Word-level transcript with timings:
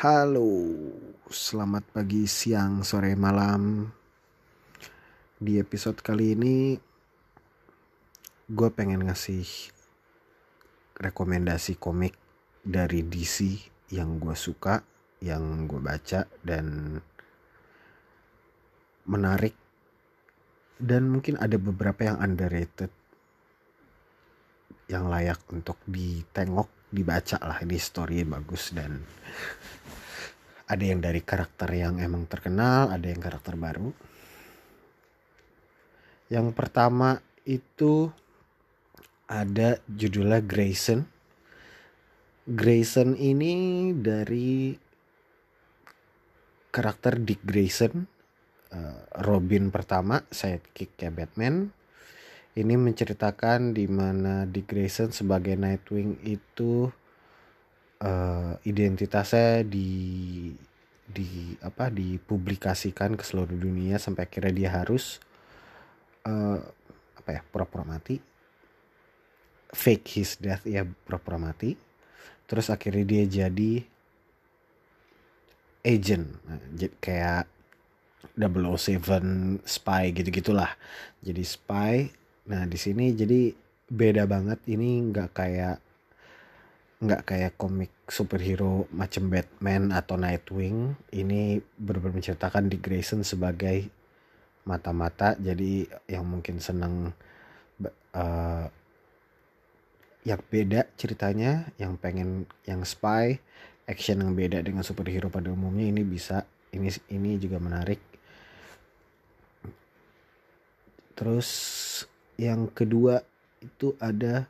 Halo, 0.00 0.64
selamat 1.28 1.92
pagi, 1.92 2.24
siang, 2.24 2.80
sore, 2.80 3.12
malam. 3.20 3.84
Di 5.36 5.60
episode 5.60 6.00
kali 6.00 6.32
ini, 6.32 6.72
gue 8.48 8.68
pengen 8.72 9.04
ngasih 9.04 9.44
rekomendasi 10.96 11.76
komik 11.76 12.16
dari 12.64 13.04
DC 13.04 13.60
yang 13.92 14.16
gue 14.16 14.32
suka, 14.32 14.80
yang 15.20 15.68
gue 15.68 15.84
baca, 15.84 16.24
dan 16.40 16.96
menarik. 19.04 19.52
Dan 20.80 21.12
mungkin 21.12 21.36
ada 21.36 21.60
beberapa 21.60 22.08
yang 22.08 22.24
underrated, 22.24 22.88
yang 24.88 25.12
layak 25.12 25.44
untuk 25.52 25.76
ditengok, 25.84 26.88
dibaca 26.88 27.36
lah. 27.44 27.60
Ini 27.60 27.76
story 27.76 28.24
bagus 28.24 28.72
dan 28.72 28.98
ada 30.70 30.84
yang 30.86 31.02
dari 31.02 31.18
karakter 31.18 31.66
yang 31.74 31.98
emang 31.98 32.30
terkenal, 32.30 32.94
ada 32.94 33.10
yang 33.10 33.18
karakter 33.18 33.58
baru. 33.58 33.90
Yang 36.30 36.54
pertama 36.54 37.18
itu 37.42 38.14
ada 39.26 39.82
judulnya 39.90 40.38
Grayson. 40.38 41.10
Grayson 42.46 43.18
ini 43.18 43.90
dari 43.98 44.78
karakter 46.70 47.18
Dick 47.18 47.42
Grayson, 47.42 48.06
uh, 48.70 49.02
Robin 49.26 49.74
pertama, 49.74 50.22
sidekicknya 50.30 51.10
Batman. 51.10 51.74
Ini 52.54 52.74
menceritakan 52.78 53.74
di 53.74 53.90
mana 53.90 54.46
Dick 54.46 54.70
Grayson 54.70 55.10
sebagai 55.10 55.58
Nightwing 55.58 56.22
itu 56.22 56.94
uh, 58.00 58.56
identitasnya 58.64 59.64
di 59.64 59.90
di 61.10 61.58
apa 61.60 61.90
dipublikasikan 61.90 63.18
ke 63.18 63.24
seluruh 63.26 63.58
dunia 63.58 63.98
sampai 63.98 64.30
akhirnya 64.30 64.54
dia 64.54 64.70
harus 64.70 65.18
uh, 66.24 66.62
apa 67.18 67.30
ya 67.30 67.42
pura-pura 67.44 67.84
mati. 67.84 68.16
Fake 69.70 70.18
his 70.18 70.34
death 70.38 70.66
ya 70.66 70.82
pura-pura 70.82 71.38
mati. 71.38 71.74
Terus 72.46 72.70
akhirnya 72.70 73.06
dia 73.06 73.24
jadi 73.46 73.86
agent. 75.86 76.26
Nah, 76.46 76.58
kayak 76.98 77.46
007 78.36 79.62
spy 79.66 80.04
gitu 80.14 80.28
gitulah 80.30 80.74
jadi 81.22 81.42
spy. 81.44 82.10
Nah 82.50 82.66
di 82.66 82.78
sini 82.78 83.14
jadi 83.14 83.54
beda 83.90 84.26
banget. 84.26 84.62
Ini 84.66 85.10
nggak 85.10 85.30
kayak 85.34 85.89
nggak 87.00 87.32
kayak 87.32 87.56
komik 87.56 87.88
superhero 88.12 88.84
macam 88.92 89.32
Batman 89.32 89.88
atau 89.88 90.20
Nightwing. 90.20 90.92
Ini 91.08 91.56
benar-benar 91.80 92.20
menceritakan 92.20 92.68
di 92.68 92.76
Grayson 92.76 93.24
sebagai 93.24 93.88
mata-mata. 94.68 95.32
Jadi 95.40 95.88
yang 96.12 96.28
mungkin 96.28 96.60
seneng 96.60 97.16
uh, 98.12 98.66
yang 100.20 100.40
beda 100.52 100.84
ceritanya 101.00 101.72
yang 101.80 101.96
pengen 101.96 102.44
yang 102.68 102.84
spy 102.84 103.40
action 103.88 104.20
yang 104.20 104.36
beda 104.36 104.60
dengan 104.60 104.84
superhero 104.84 105.32
pada 105.32 105.48
umumnya 105.48 105.88
ini 105.88 106.04
bisa. 106.04 106.44
Ini 106.70 106.86
ini 107.10 107.40
juga 107.40 107.56
menarik. 107.58 107.98
Terus 111.16 111.48
yang 112.36 112.68
kedua 112.68 113.24
itu 113.64 113.96
ada 113.96 114.44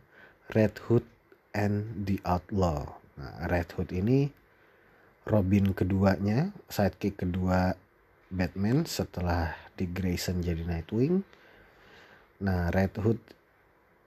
Red 0.51 0.77
Hood 0.91 1.07
and 1.55 2.07
the 2.07 2.23
Outlaw. 2.23 2.87
Nah, 3.21 3.47
Red 3.51 3.75
Hood 3.77 3.91
ini 3.93 4.31
Robin 5.29 5.77
keduanya, 5.77 6.51
sidekick 6.67 7.21
kedua 7.23 7.77
Batman 8.31 8.87
setelah 8.87 9.55
di 9.75 9.85
Grayson 9.91 10.41
jadi 10.41 10.63
Nightwing. 10.65 11.23
Nah, 12.41 12.73
Red 12.73 12.97
Hood 12.99 13.21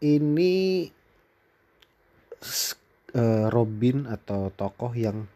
ini 0.03 0.87
uh, 3.15 3.47
Robin 3.53 4.09
atau 4.09 4.51
tokoh 4.51 4.91
yang 4.97 5.29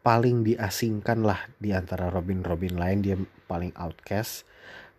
paling 0.00 0.42
diasingkan 0.42 1.22
lah 1.24 1.44
di 1.60 1.76
antara 1.76 2.08
Robin-Robin 2.08 2.76
lain 2.76 2.98
dia 3.04 3.16
paling 3.44 3.72
outcast, 3.76 4.48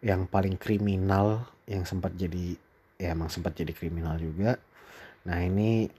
yang 0.06 0.29
paling 0.29 0.56
kriminal, 0.62 1.50
yang 1.66 1.85
sempat 1.85 2.13
jadi 2.16 2.57
ya 3.01 3.17
emang 3.17 3.34
sempat 3.34 3.57
jadi 3.57 3.73
kriminal 3.73 4.22
juga. 4.22 4.62
Nah, 5.25 5.41
ini 5.41 5.90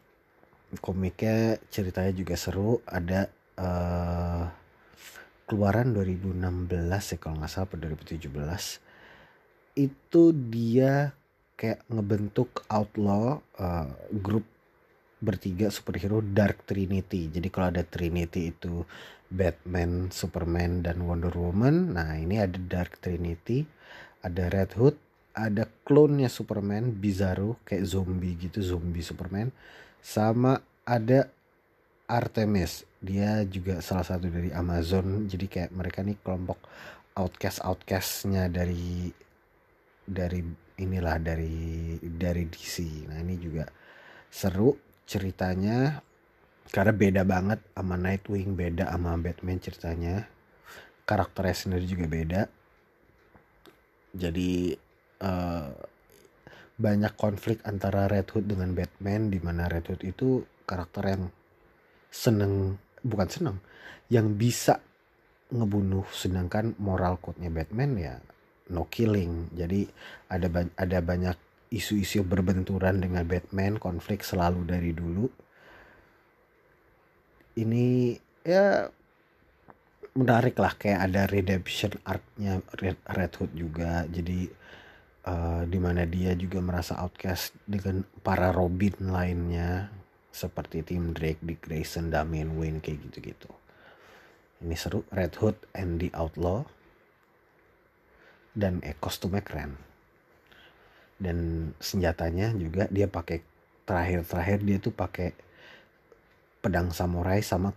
komiknya 0.81 1.61
ceritanya 1.69 2.13
juga 2.17 2.35
seru 2.39 2.81
ada 2.89 3.29
uh, 3.61 4.49
keluaran 5.45 5.93
2016 5.93 6.41
ya 6.89 7.17
kalau 7.21 7.37
nggak 7.37 7.53
salah 7.53 7.69
2017 7.77 8.25
itu 9.77 10.23
dia 10.49 11.13
kayak 11.57 11.85
ngebentuk 11.93 12.65
outlaw 12.73 13.41
uh, 13.61 13.89
grup 14.11 14.49
bertiga 15.23 15.71
superhero 15.71 16.19
Dark 16.19 16.67
Trinity. 16.67 17.31
Jadi 17.31 17.47
kalau 17.47 17.71
ada 17.71 17.87
Trinity 17.87 18.51
itu 18.51 18.83
Batman, 19.31 20.11
Superman 20.11 20.83
dan 20.83 20.99
Wonder 21.07 21.31
Woman. 21.31 21.95
Nah, 21.95 22.19
ini 22.19 22.43
ada 22.43 22.59
Dark 22.59 22.99
Trinity, 22.99 23.63
ada 24.21 24.51
Red 24.51 24.75
Hood, 24.75 24.99
ada 25.33 25.71
klonnya 25.87 26.27
Superman, 26.27 26.91
Bizarro 26.91 27.63
kayak 27.63 27.87
zombie 27.87 28.35
gitu, 28.35 28.61
zombie 28.61 29.07
Superman 29.07 29.55
sama 30.03 30.59
ada 30.83 31.31
Artemis. 32.11 32.83
Dia 32.99 33.47
juga 33.47 33.79
salah 33.79 34.05
satu 34.05 34.27
dari 34.27 34.51
Amazon. 34.51 35.31
Jadi 35.31 35.47
kayak 35.47 35.71
mereka 35.73 36.03
nih 36.03 36.19
kelompok 36.21 36.59
outcast 37.15 37.63
outcastnya 37.63 38.51
dari 38.51 39.09
dari 40.03 40.43
inilah 40.83 41.21
dari 41.23 41.95
dari 42.01 42.49
DC 42.49 43.07
nah 43.07 43.23
ini 43.23 43.39
juga 43.39 43.65
seru 44.29 44.75
ceritanya. 45.07 46.03
Karena 46.73 46.93
beda 46.95 47.23
banget 47.27 47.61
sama 47.77 48.01
Nightwing 48.01 48.57
beda 48.59 48.91
sama 48.91 49.15
Batman 49.21 49.61
ceritanya. 49.61 50.25
Karakternya 51.05 51.57
sendiri 51.57 51.85
juga 51.85 52.07
beda. 52.09 52.43
Jadi 54.13 54.73
uh, 55.21 55.69
banyak 56.79 57.15
konflik 57.15 57.61
antara 57.69 58.09
Red 58.09 58.33
Hood 58.33 58.49
dengan 58.49 58.73
Batman 58.73 59.29
di 59.29 59.39
mana 59.39 59.69
Red 59.69 59.93
Hood 59.93 60.03
itu 60.03 60.43
karakter 60.65 61.05
yang 61.09 61.25
seneng 62.13 62.77
bukan 63.03 63.29
seneng 63.29 63.57
yang 64.13 64.37
bisa 64.37 64.79
ngebunuh 65.53 66.09
sedangkan 66.09 66.77
moral 66.81 67.21
code-nya 67.21 67.53
Batman 67.53 67.93
ya 67.97 68.15
no 68.73 68.89
killing. 68.89 69.53
Jadi 69.53 69.85
ada 70.33 70.49
ada 70.81 70.99
banyak 71.05 71.37
isu-isu 71.73 72.25
berbenturan 72.25 73.01
dengan 73.01 73.25
Batman 73.25 73.77
konflik 73.77 74.25
selalu 74.25 74.65
dari 74.65 74.93
dulu. 74.97 75.29
Ini 77.53 78.17
ya 78.49 78.89
menarik 80.13 80.57
lah 80.61 80.77
kayak 80.77 81.01
ada 81.09 81.23
redemption 81.29 81.93
arc-nya 82.05 82.61
Red, 82.81 82.99
Red 83.13 83.33
Hood 83.37 83.53
juga. 83.53 84.09
Jadi 84.09 84.49
uh, 85.27 85.63
mana 85.67 86.07
dia 86.07 86.35
juga 86.35 86.59
merasa 86.63 86.99
outcast 86.99 87.55
dengan 87.67 88.03
para 88.23 88.51
Robin 88.51 88.95
lainnya 89.11 89.91
seperti 90.33 90.81
Tim 90.81 91.13
Drake, 91.13 91.45
Dick 91.45 91.61
Grayson, 91.69 92.09
Damian 92.09 92.57
Wayne 92.57 92.81
kayak 92.81 93.05
gitu-gitu. 93.11 93.53
Ini 94.65 94.75
seru 94.79 95.05
Red 95.13 95.37
Hood 95.37 95.59
and 95.77 96.01
the 96.01 96.09
Outlaw 96.17 96.65
dan 98.57 98.81
eh, 98.81 98.97
kostumnya 98.97 99.45
keren. 99.45 99.77
Dan 101.21 101.71
senjatanya 101.79 102.51
juga 102.57 102.89
dia 102.89 103.07
pakai 103.07 103.45
terakhir-terakhir 103.85 104.59
dia 104.65 104.79
tuh 104.81 104.95
pakai 104.95 105.37
pedang 106.63 106.95
samurai 106.95 107.43
sama 107.43 107.75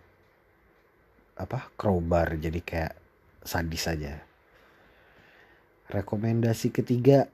apa 1.35 1.67
crowbar 1.75 2.39
jadi 2.39 2.61
kayak 2.63 2.93
sadis 3.43 3.83
saja. 3.91 4.23
Rekomendasi 5.91 6.73
ketiga 6.73 7.29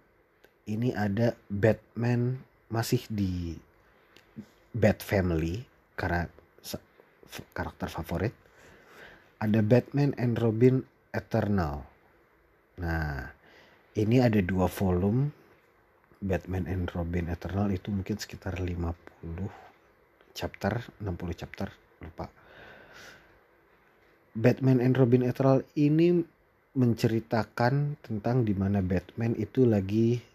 ini 0.72 0.96
ada 0.96 1.36
Batman 1.52 2.40
masih 2.72 3.04
di 3.12 3.60
Bat 4.72 5.04
Family 5.04 5.68
karena 6.00 6.26
karakter 7.52 7.90
favorit. 7.92 8.34
Ada 9.42 9.60
Batman 9.66 10.14
and 10.22 10.38
Robin 10.38 10.86
Eternal. 11.12 11.84
Nah, 12.80 13.28
ini 13.98 14.22
ada 14.22 14.40
dua 14.40 14.72
volume 14.72 15.34
Batman 16.22 16.70
and 16.70 16.88
Robin 16.94 17.28
Eternal 17.28 17.74
itu 17.74 17.90
mungkin 17.90 18.16
sekitar 18.22 18.62
50 18.62 18.86
chapter, 20.38 20.86
60 21.02 21.34
chapter, 21.34 21.68
lupa. 22.00 22.30
Batman 24.32 24.80
and 24.80 24.96
Robin 24.96 25.26
Eternal 25.26 25.66
ini 25.76 26.22
menceritakan 26.72 28.00
tentang 28.00 28.48
di 28.48 28.56
mana 28.56 28.80
Batman 28.80 29.36
itu 29.36 29.68
lagi 29.68 30.31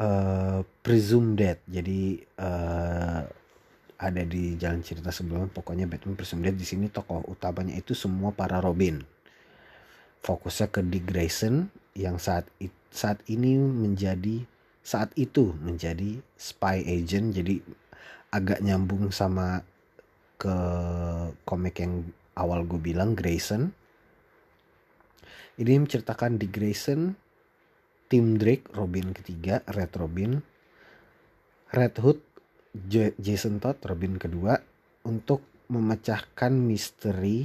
uh, 0.00 0.60
presumed 0.82 1.38
dead. 1.38 1.58
Jadi 1.68 2.22
uh, 2.40 3.22
ada 3.98 4.22
di 4.26 4.58
jalan 4.58 4.82
cerita 4.82 5.14
sebelumnya 5.14 5.48
pokoknya 5.48 5.86
Batman 5.86 6.18
Personal 6.18 6.52
di 6.52 6.66
sini 6.66 6.90
tokoh 6.90 7.24
utamanya 7.30 7.78
itu 7.78 7.94
semua 7.94 8.34
para 8.34 8.58
Robin. 8.58 9.00
Fokusnya 10.24 10.72
ke 10.72 10.80
Dick 10.82 11.04
Grayson 11.04 11.68
yang 11.94 12.16
saat 12.18 12.48
saat 12.90 13.20
ini 13.28 13.60
menjadi 13.60 14.42
saat 14.84 15.12
itu 15.16 15.54
menjadi 15.62 16.20
spy 16.36 16.84
agent. 16.84 17.32
Jadi 17.36 17.60
agak 18.34 18.60
nyambung 18.60 19.14
sama 19.14 19.62
ke 20.36 20.56
komik 21.46 21.78
yang 21.80 22.04
awal 22.34 22.66
gue 22.66 22.80
bilang 22.82 23.14
Grayson. 23.14 23.70
Ini 25.54 25.78
menceritakan 25.78 26.36
Dick 26.36 26.50
Grayson 26.50 27.14
Tim 28.14 28.38
Drake 28.38 28.70
Robin 28.78 29.10
ketiga 29.10 29.58
Red 29.66 29.90
Robin 29.98 30.38
Red 31.74 31.98
Hood 31.98 32.22
Jason 33.18 33.58
Todd 33.58 33.82
Robin 33.82 34.22
kedua 34.22 34.54
untuk 35.02 35.42
memecahkan 35.66 36.54
misteri 36.54 37.42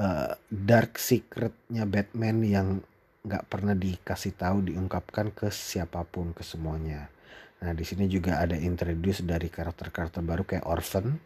uh, 0.00 0.32
dark 0.48 0.96
secretnya 0.96 1.84
Batman 1.84 2.40
yang 2.40 2.80
nggak 3.20 3.52
pernah 3.52 3.76
dikasih 3.76 4.32
tahu 4.32 4.72
diungkapkan 4.72 5.28
ke 5.36 5.52
siapa 5.52 6.08
pun 6.08 6.32
ke 6.32 6.40
semuanya. 6.40 7.12
Nah 7.60 7.76
di 7.76 7.84
sini 7.84 8.08
juga 8.08 8.40
ada 8.40 8.56
introduce 8.56 9.20
dari 9.20 9.52
karakter-karakter 9.52 10.24
baru 10.24 10.48
kayak 10.48 10.64
Orphan. 10.64 11.20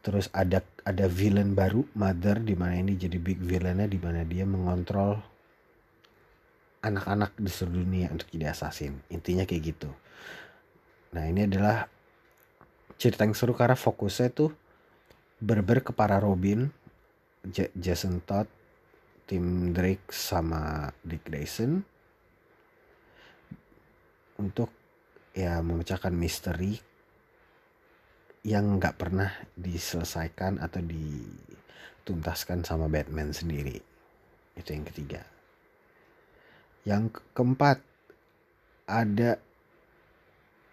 Terus 0.00 0.32
ada 0.32 0.64
ada 0.88 1.04
villain 1.04 1.52
baru 1.52 1.84
Mother 1.92 2.40
di 2.40 2.56
mana 2.56 2.80
ini 2.80 2.96
jadi 2.96 3.20
big 3.20 3.44
villainnya 3.44 3.92
di 3.92 4.00
mana 4.00 4.24
dia 4.24 4.48
mengontrol 4.48 5.33
anak-anak 6.84 7.32
di 7.40 7.48
seluruh 7.48 7.80
dunia 7.80 8.12
untuk 8.12 8.28
jadi 8.28 8.52
assassin. 8.52 9.00
Intinya 9.08 9.48
kayak 9.48 9.62
gitu. 9.72 9.90
Nah 11.16 11.24
ini 11.24 11.48
adalah 11.48 11.88
cerita 13.00 13.24
yang 13.24 13.32
seru 13.32 13.56
karena 13.56 13.74
fokusnya 13.74 14.28
tuh 14.30 14.52
berber 15.40 15.80
ke 15.80 15.96
para 15.96 16.20
Robin, 16.20 16.68
Jason 17.72 18.20
Todd, 18.22 18.46
Tim 19.24 19.72
Drake 19.72 20.12
sama 20.12 20.92
Dick 21.00 21.24
Grayson 21.24 21.80
untuk 24.36 24.68
ya 25.32 25.62
memecahkan 25.64 26.12
misteri 26.12 26.76
yang 28.44 28.76
nggak 28.76 29.00
pernah 29.00 29.32
diselesaikan 29.56 30.60
atau 30.60 30.84
dituntaskan 30.84 32.60
sama 32.60 32.92
Batman 32.92 33.32
sendiri. 33.32 33.80
Itu 34.52 34.76
yang 34.76 34.84
ketiga. 34.84 35.24
Yang 36.84 37.20
keempat 37.32 37.80
ada 38.84 39.40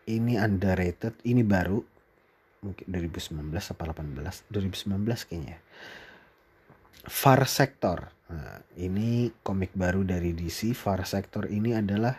ini 0.08 0.36
underrated, 0.36 1.16
ini 1.24 1.44
baru 1.44 1.80
mungkin 2.62 2.86
2019 2.86 3.50
apa 3.52 3.84
18 3.90 4.52
2019 4.54 5.28
kayaknya. 5.28 5.58
Far 7.02 7.42
Sector. 7.50 8.14
Nah, 8.32 8.62
ini 8.78 9.34
komik 9.42 9.74
baru 9.74 10.06
dari 10.06 10.32
DC 10.38 10.78
Far 10.78 11.02
Sector 11.04 11.50
ini 11.50 11.74
adalah 11.74 12.14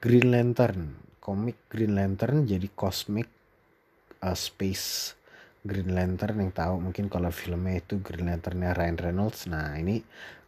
Green 0.00 0.32
Lantern. 0.32 0.96
Komik 1.20 1.68
Green 1.68 1.92
Lantern 1.98 2.46
jadi 2.46 2.70
cosmic 2.72 3.28
uh, 4.22 4.38
space 4.38 5.18
Green 5.66 5.92
Lantern 5.92 6.38
yang 6.38 6.54
tahu 6.54 6.78
mungkin 6.78 7.10
kalau 7.10 7.34
filmnya 7.34 7.82
itu 7.82 7.98
Green 7.98 8.30
Lanternnya 8.30 8.72
Ryan 8.72 8.98
Reynolds. 9.02 9.50
Nah 9.50 9.74
ini 9.74 9.98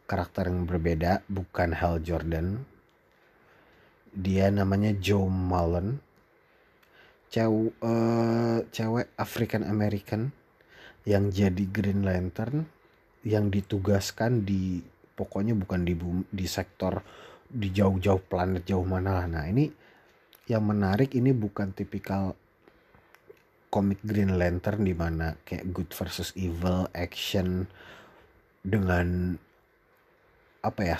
karakter 0.09 0.49
yang 0.49 0.65
berbeda 0.65 1.21
bukan 1.29 1.77
Hal 1.77 2.01
Jordan. 2.01 2.65
Dia 4.17 4.49
namanya 4.49 4.97
Joe 4.97 5.29
Mullen. 5.29 6.01
Cewek 7.29 7.77
uh, 7.85 8.65
cewek 8.73 9.13
African 9.21 9.69
American 9.69 10.33
yang 11.05 11.29
jadi 11.29 11.69
Green 11.69 12.01
Lantern 12.01 12.65
yang 13.21 13.53
ditugaskan 13.53 14.49
di 14.49 14.81
pokoknya 15.13 15.53
bukan 15.53 15.85
di 15.85 15.93
bumi, 15.93 16.25
di 16.33 16.49
sektor 16.49 17.05
di 17.45 17.69
jauh-jauh 17.69 18.25
planet 18.25 18.65
jauh 18.65 18.89
mana 18.89 19.21
lah. 19.21 19.27
Nah 19.29 19.45
ini 19.45 19.69
yang 20.49 20.65
menarik 20.65 21.13
ini 21.13 21.37
bukan 21.37 21.77
tipikal 21.77 22.33
komik 23.69 24.01
Green 24.01 24.41
Lantern 24.41 24.89
di 24.89 24.97
mana 24.97 25.37
kayak 25.45 25.69
good 25.77 25.93
versus 25.93 26.33
evil 26.33 26.89
action 26.97 27.69
dengan 28.65 29.37
apa 30.69 30.83
ya 30.85 30.99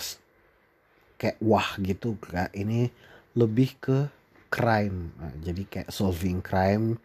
kayak 1.19 1.37
wah 1.43 1.75
gitu 1.83 2.15
kak. 2.17 2.51
Ini 2.55 2.89
lebih 3.35 3.69
ke 3.77 3.97
crime. 4.49 5.13
Nah, 5.19 5.33
jadi 5.43 5.63
kayak 5.67 5.89
solving 5.93 6.41
crime 6.41 6.97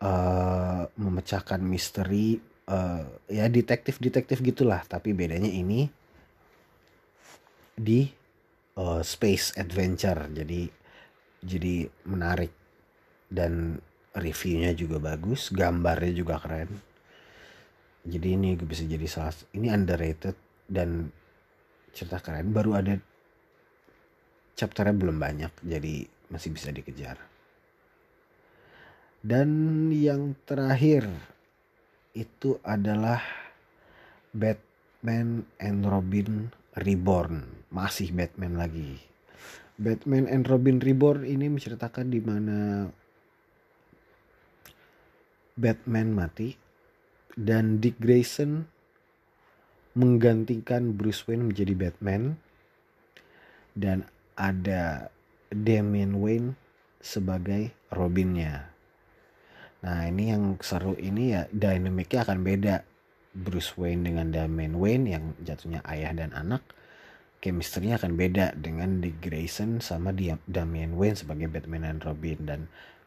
uh, 0.00 0.88
memecahkan 0.96 1.60
misteri 1.60 2.40
uh, 2.70 3.04
ya 3.28 3.50
detektif 3.50 4.00
detektif 4.00 4.40
gitulah. 4.40 4.80
Tapi 4.86 5.12
bedanya 5.12 5.50
ini 5.50 5.90
di 7.76 8.08
uh, 8.78 9.02
space 9.04 9.58
adventure. 9.58 10.30
Jadi 10.32 10.62
jadi 11.44 11.86
menarik. 12.08 12.54
Dan 13.28 13.76
reviewnya 14.16 14.72
juga 14.72 14.96
bagus 14.96 15.52
gambarnya 15.52 16.12
juga 16.16 16.40
keren. 16.40 16.70
Jadi 18.08 18.28
ini 18.40 18.56
bisa 18.56 18.88
jadi 18.88 19.04
salah 19.04 19.36
ini 19.52 19.68
underrated 19.68 20.32
dan 20.64 21.12
cerita 21.98 22.22
keren. 22.22 22.54
Baru 22.54 22.78
ada 22.78 22.94
chapternya 24.54 24.94
belum 24.94 25.18
banyak 25.18 25.50
jadi 25.66 26.06
masih 26.30 26.54
bisa 26.54 26.70
dikejar. 26.70 27.18
Dan 29.18 29.90
yang 29.90 30.38
terakhir 30.46 31.10
itu 32.14 32.62
adalah 32.62 33.18
Batman 34.30 35.42
and 35.58 35.82
Robin 35.82 36.54
Reborn. 36.78 37.66
Masih 37.74 38.14
Batman 38.14 38.54
lagi. 38.54 39.02
Batman 39.78 40.30
and 40.30 40.46
Robin 40.46 40.78
Reborn 40.78 41.26
ini 41.26 41.50
menceritakan 41.50 42.10
di 42.10 42.18
mana 42.22 42.86
Batman 45.58 46.14
mati 46.14 46.54
dan 47.34 47.82
Dick 47.82 47.98
Grayson 47.98 48.66
menggantikan 49.98 50.94
Bruce 50.94 51.26
Wayne 51.26 51.50
menjadi 51.50 51.74
Batman. 51.74 52.38
Dan 53.74 54.06
ada 54.38 55.10
Damian 55.50 56.22
Wayne 56.22 56.54
sebagai 57.02 57.74
Robinnya. 57.90 58.70
Nah 59.82 60.06
ini 60.06 60.30
yang 60.30 60.54
seru. 60.62 60.94
Ini 60.94 61.24
ya 61.26 61.42
dinamiknya 61.50 62.22
akan 62.22 62.40
beda. 62.46 62.76
Bruce 63.38 63.78
Wayne 63.78 64.02
dengan 64.02 64.34
Damian 64.34 64.74
Wayne 64.74 65.06
yang 65.14 65.24
jatuhnya 65.46 65.78
ayah 65.86 66.10
dan 66.10 66.34
anak 66.34 66.64
chemistry-nya 67.38 68.02
akan 68.02 68.18
beda 68.18 68.58
dengan 68.58 68.98
Dick 68.98 69.22
Grayson 69.22 69.78
sama 69.78 70.10
Damian 70.50 70.98
Wayne 70.98 71.14
sebagai 71.14 71.46
Batman 71.46 71.86
dan 71.86 71.98
Robin. 72.02 72.38
Dan 72.42 72.60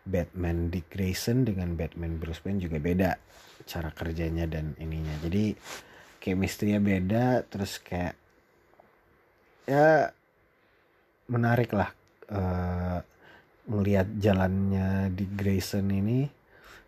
Batman 0.08 0.72
Dick 0.72 0.88
Grayson 0.88 1.44
dengan 1.44 1.76
Batman 1.76 2.18
Bruce 2.18 2.42
Wayne 2.48 2.64
juga 2.64 2.80
beda 2.80 3.20
cara 3.68 3.92
kerjanya 3.92 4.48
dan 4.48 4.74
ininya. 4.80 5.14
Jadi 5.22 5.54
chemistry-nya 6.22 6.78
beda 6.78 7.42
terus 7.50 7.82
kayak 7.82 8.14
ya 9.66 10.14
menarik 11.26 11.74
lah 11.74 11.90
uh, 12.30 13.02
melihat 13.66 14.06
jalannya 14.22 15.10
di 15.12 15.26
Grayson 15.26 15.90
ini. 15.90 16.30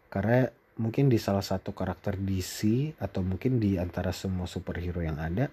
Karena 0.07 0.45
mungkin 0.77 1.09
di 1.09 1.17
salah 1.17 1.41
satu 1.41 1.73
karakter 1.73 2.17
DC 2.21 2.93
atau 3.01 3.25
mungkin 3.25 3.57
di 3.57 3.81
antara 3.81 4.13
semua 4.13 4.45
superhero 4.45 5.01
yang 5.01 5.17
ada 5.17 5.49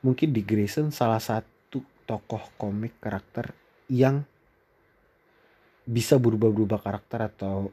mungkin 0.00 0.32
di 0.32 0.40
Grayson 0.40 0.88
salah 0.88 1.20
satu 1.20 1.84
tokoh 2.08 2.56
komik 2.56 2.96
karakter 3.00 3.52
yang 3.92 4.24
bisa 5.84 6.16
berubah-berubah 6.16 6.80
karakter 6.80 7.20
atau 7.28 7.68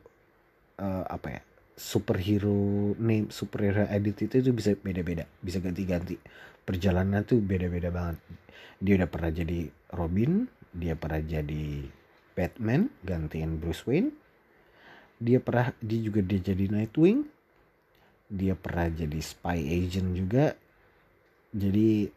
uh, 0.79 1.05
apa 1.07 1.27
ya 1.39 1.41
superhero 1.77 2.97
name 2.97 3.29
superhero 3.29 3.85
identity 3.85 4.41
itu 4.41 4.49
bisa 4.49 4.73
beda-beda 4.73 5.29
bisa 5.45 5.61
ganti-ganti. 5.61 6.17
Perjalanan 6.65 7.23
tuh 7.23 7.39
beda-beda 7.39 7.93
banget. 7.93 8.17
Dia 8.81 8.97
udah 8.97 9.09
pernah 9.09 9.31
jadi 9.31 9.69
Robin 9.93 10.49
dia 10.73 10.93
pernah 10.97 11.21
jadi 11.21 11.85
Batman 12.37 12.89
gantiin 13.05 13.61
Bruce 13.61 13.85
Wayne. 13.85 14.13
Dia 15.17 15.41
pernah 15.41 15.73
dia 15.81 15.99
juga 16.01 16.21
dia 16.25 16.41
jadi 16.41 16.65
Nightwing. 16.69 17.25
Dia 18.27 18.53
pernah 18.57 18.91
jadi 18.91 19.19
spy 19.21 19.57
agent 19.63 20.13
juga. 20.13 20.53
Jadi 21.55 22.11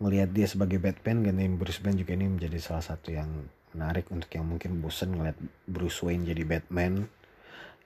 ngelihat 0.00 0.32
dia 0.32 0.48
sebagai 0.48 0.80
Batman 0.80 1.24
gantiin 1.24 1.60
Bruce 1.60 1.80
Wayne 1.84 2.00
juga 2.00 2.16
ini 2.16 2.26
menjadi 2.28 2.58
salah 2.60 2.84
satu 2.84 3.12
yang 3.12 3.28
menarik 3.76 4.08
untuk 4.10 4.32
yang 4.32 4.48
mungkin 4.48 4.82
bosen 4.82 5.14
ngeliat 5.14 5.38
Bruce 5.68 6.02
Wayne 6.02 6.26
jadi 6.26 6.42
Batman 6.42 7.06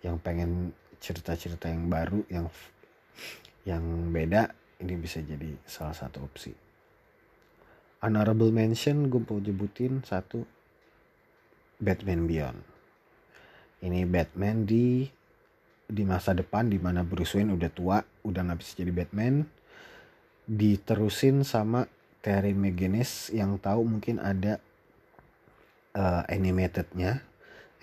yang 0.04 0.20
pengen 0.20 0.76
cerita-cerita 1.00 1.72
yang 1.72 1.88
baru 1.88 2.20
yang 2.28 2.46
yang 3.64 4.12
beda 4.12 4.52
ini 4.84 4.94
bisa 5.00 5.24
jadi 5.24 5.56
salah 5.64 5.96
satu 5.96 6.20
opsi. 6.20 6.52
Honorable 8.04 8.52
mention 8.52 9.08
gue 9.08 9.24
mau 9.24 9.40
jebutin 9.40 10.04
satu 10.04 10.44
Batman 11.80 12.28
Beyond. 12.28 12.60
Ini 13.80 14.04
Batman 14.04 14.68
di 14.68 15.08
di 15.84 16.02
masa 16.04 16.36
depan 16.36 16.68
di 16.68 16.76
mana 16.76 17.04
Bruce 17.04 17.36
Wayne 17.36 17.56
udah 17.56 17.70
tua 17.72 17.98
udah 18.28 18.40
nggak 18.44 18.60
bisa 18.60 18.72
jadi 18.84 18.92
Batman. 18.92 19.48
Diterusin 20.44 21.48
sama 21.48 21.88
Terry 22.20 22.52
McGinnis 22.52 23.32
yang 23.32 23.56
tahu 23.56 23.88
mungkin 23.88 24.20
ada 24.20 24.60
uh, 25.96 26.24
animatednya 26.28 27.24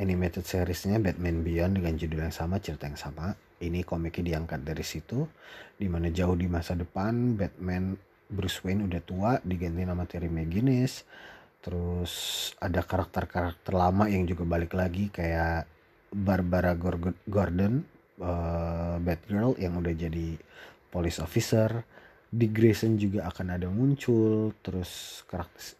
animated 0.02 0.42
seriesnya 0.44 0.98
Batman 0.98 1.46
Beyond 1.46 1.78
dengan 1.78 1.94
judul 1.94 2.26
yang 2.26 2.34
sama 2.34 2.58
cerita 2.58 2.90
yang 2.90 2.98
sama. 2.98 3.38
Ini 3.62 3.86
komiknya 3.86 4.36
diangkat 4.36 4.66
dari 4.66 4.82
situ 4.82 5.30
di 5.78 5.86
mana 5.86 6.10
jauh 6.10 6.34
di 6.34 6.50
masa 6.50 6.74
depan 6.74 7.38
Batman 7.38 7.94
Bruce 8.26 8.66
Wayne 8.66 8.90
udah 8.90 9.02
tua 9.06 9.32
diganti 9.46 9.86
nama 9.86 10.02
Terry 10.10 10.28
McGinnis. 10.34 11.06
Terus 11.62 12.14
ada 12.58 12.82
karakter-karakter 12.82 13.78
lama 13.78 14.10
yang 14.10 14.26
juga 14.26 14.42
balik 14.50 14.74
lagi 14.74 15.14
kayak 15.14 15.70
Barbara 16.10 16.74
Gordon 17.30 17.86
uh, 18.18 18.98
Batgirl 18.98 19.62
yang 19.62 19.78
udah 19.78 19.94
jadi 19.94 20.42
police 20.90 21.22
officer. 21.22 21.86
Dick 22.34 22.58
Grayson 22.58 22.98
juga 22.98 23.30
akan 23.30 23.60
ada 23.60 23.68
muncul 23.70 24.56
terus 24.66 25.22
karakter 25.28 25.78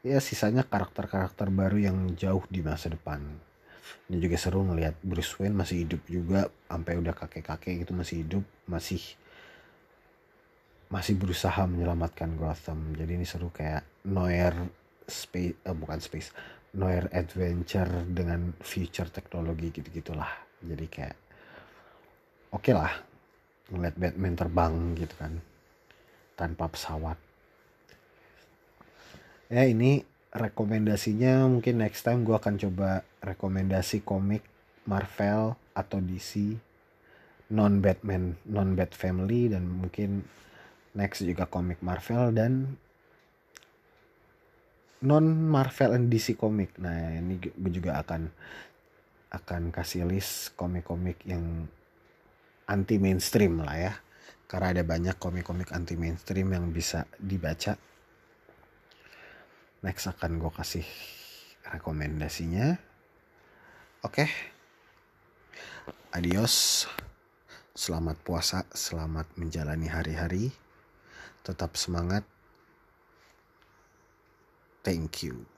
ya 0.00 0.16
sisanya 0.16 0.64
karakter-karakter 0.64 1.52
baru 1.52 1.76
yang 1.76 1.98
jauh 2.16 2.40
di 2.48 2.64
masa 2.64 2.88
depan 2.88 3.20
ini 4.10 4.18
juga 4.22 4.36
seru 4.36 4.66
ngelihat 4.66 4.98
Bruce 5.00 5.34
Wayne 5.38 5.56
masih 5.56 5.86
hidup 5.86 6.02
juga 6.10 6.50
sampai 6.66 6.98
udah 6.98 7.14
kakek-kakek 7.14 7.86
gitu 7.86 7.92
masih 7.94 8.26
hidup 8.26 8.44
masih 8.66 9.02
masih 10.90 11.14
berusaha 11.14 11.62
menyelamatkan 11.70 12.34
Gotham. 12.34 12.98
Jadi 12.98 13.14
ini 13.14 13.26
seru 13.26 13.54
kayak 13.54 13.86
Noir 14.10 14.52
space 15.06 15.62
eh, 15.62 15.76
bukan 15.76 15.98
space 16.02 16.34
Noir 16.74 17.10
adventure 17.10 18.06
dengan 18.06 18.54
future 18.62 19.10
teknologi 19.10 19.74
gitu 19.74 19.90
gitulah 19.90 20.30
jadi 20.60 20.86
kayak 20.86 21.16
oke 22.52 22.62
okay 22.62 22.74
lah 22.76 22.92
ngeliat 23.70 23.96
Batman 23.96 24.34
terbang 24.34 24.74
gitu 24.98 25.14
kan 25.16 25.32
tanpa 26.34 26.68
pesawat. 26.72 27.18
Ya 29.50 29.66
ini 29.66 30.02
rekomendasinya 30.30 31.50
mungkin 31.50 31.82
next 31.82 32.06
time 32.06 32.22
gue 32.22 32.36
akan 32.38 32.54
coba 32.54 33.02
rekomendasi 33.18 34.06
komik 34.06 34.46
Marvel 34.86 35.58
atau 35.74 35.98
DC 35.98 36.54
non 37.50 37.82
Batman 37.82 38.38
non 38.46 38.78
Bat 38.78 38.94
Family 38.94 39.50
dan 39.50 39.66
mungkin 39.66 40.22
next 40.94 41.26
juga 41.26 41.50
komik 41.50 41.82
Marvel 41.82 42.30
dan 42.30 42.78
non 45.02 45.26
Marvel 45.50 45.98
and 45.98 46.06
DC 46.06 46.38
komik. 46.38 46.78
Nah 46.78 47.18
ini 47.18 47.42
gue 47.42 47.72
juga 47.74 47.98
akan 47.98 48.30
akan 49.30 49.70
kasih 49.70 50.06
list 50.10 50.54
komik-komik 50.58 51.22
yang 51.26 51.66
anti 52.70 53.02
mainstream 53.02 53.62
lah 53.62 53.76
ya. 53.78 53.92
Karena 54.50 54.78
ada 54.78 54.82
banyak 54.82 55.16
komik-komik 55.18 55.70
anti 55.74 55.94
mainstream 55.94 56.50
yang 56.54 56.70
bisa 56.74 57.06
dibaca 57.18 57.78
next 59.80 60.08
akan 60.08 60.40
gue 60.40 60.52
kasih 60.52 60.86
rekomendasinya. 61.64 62.76
Oke. 64.04 64.26
Okay. 64.26 64.30
adios. 66.16 66.86
Selamat 67.70 68.18
puasa 68.20 68.68
selamat 68.74 69.40
menjalani 69.40 69.88
hari-hari. 69.88 70.52
Tetap 71.46 71.78
semangat. 71.80 72.26
Thank 74.84 75.24
you 75.24 75.48